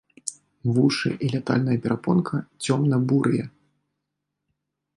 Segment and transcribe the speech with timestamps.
[0.77, 3.45] Вушы і лятальная перапонка цёмна-бурыя.